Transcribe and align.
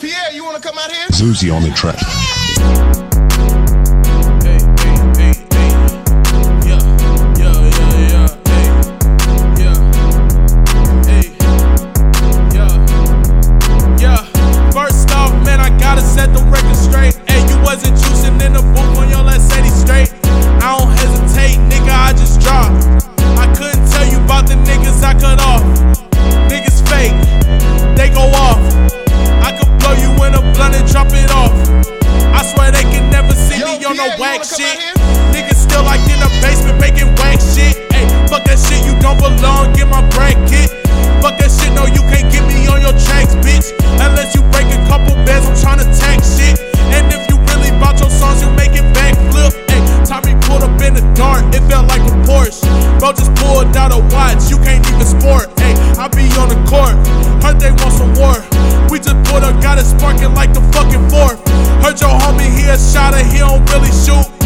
Pierre, 0.00 0.32
you 0.32 0.44
wanna 0.44 0.60
come 0.60 0.78
out 0.78 0.90
here? 0.90 1.06
Zuzi 1.08 1.54
on 1.54 1.62
the 1.62 1.70
track. 1.70 3.01
No 34.02 34.16
whack 34.18 34.42
shit. 34.42 34.78
Niggas 35.30 35.62
still 35.62 35.84
like 35.84 36.02
in 36.10 36.18
the 36.18 36.30
basement 36.42 36.78
making 36.80 37.06
whack 37.22 37.38
shit. 37.38 37.78
Hey, 37.94 38.06
fuck 38.26 38.42
that 38.50 38.58
shit, 38.58 38.82
you 38.82 38.98
don't 38.98 39.18
belong. 39.18 39.72
Get 39.74 39.86
my 39.86 40.02
bracket. 40.10 40.70
Fuck 41.22 41.38
that 41.38 41.50
shit, 41.54 41.70
no, 41.74 41.86
you 41.86 42.02
can't 42.10 42.26
get 42.34 42.42
me 42.50 42.66
on 42.66 42.82
your 42.82 42.94
tracks, 43.06 43.38
bitch. 43.46 43.70
Unless 44.02 44.34
you 44.34 44.42
break 44.50 44.66
a 44.74 44.80
couple 44.90 45.14
beds, 45.22 45.46
I'm 45.46 45.54
tryna 45.54 45.86
tack 45.94 46.18
shit. 46.18 46.58
And 46.90 47.06
if 47.14 47.22
you 47.30 47.38
really 47.54 47.70
bought 47.78 48.00
your 48.02 48.10
songs, 48.10 48.42
you 48.42 48.50
make 48.58 48.74
it 48.74 48.86
backflip. 48.90 49.54
Hey, 49.70 49.80
Tommy 50.02 50.34
pulled 50.42 50.66
up 50.66 50.74
in 50.82 50.98
the 50.98 51.04
dark, 51.14 51.46
it 51.54 51.62
felt 51.70 51.86
like 51.86 52.02
a 52.02 52.14
Porsche. 52.26 52.66
Bro 52.98 53.14
just 53.14 53.30
pulled 53.38 53.70
out 53.78 53.94
a 53.94 54.02
watch, 54.10 54.50
you 54.50 54.58
can't 54.58 54.82
even 54.82 55.06
sport. 55.06 55.46
Hey, 55.62 55.78
I 55.94 56.10
be 56.10 56.26
on 56.42 56.50
the 56.50 56.58
court, 56.66 56.98
heard 57.38 57.62
they 57.62 57.70
want 57.70 57.94
some 57.94 58.11
shotter, 62.92 63.24
he 63.24 63.38
don't 63.38 63.64
really 63.72 63.90
shoot. 63.90 64.41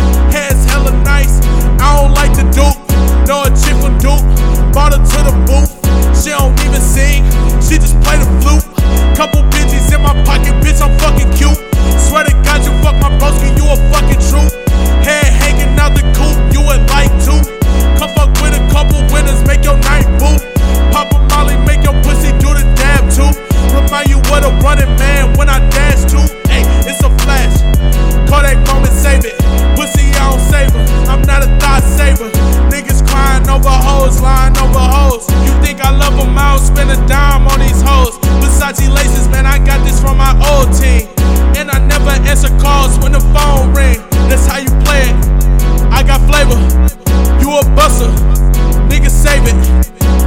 save 49.27 49.47
it. 49.47 49.59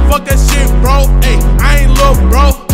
Fuck 0.08 0.24
that 0.26 0.38
shit, 0.48 0.68
bro. 0.82 1.08
Ayy, 1.24 1.40
I 1.60 1.78
ain't 1.80 1.92
look, 1.96 2.18
bro. 2.30 2.69